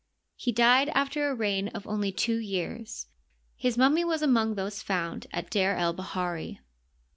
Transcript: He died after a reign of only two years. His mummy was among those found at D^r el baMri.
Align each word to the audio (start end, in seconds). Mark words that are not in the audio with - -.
He 0.35 0.51
died 0.51 0.89
after 0.95 1.29
a 1.29 1.35
reign 1.35 1.67
of 1.67 1.85
only 1.85 2.11
two 2.11 2.37
years. 2.37 3.05
His 3.55 3.77
mummy 3.77 4.03
was 4.03 4.23
among 4.23 4.55
those 4.55 4.81
found 4.81 5.27
at 5.31 5.51
D^r 5.51 5.77
el 5.77 5.93
baMri. 5.93 6.57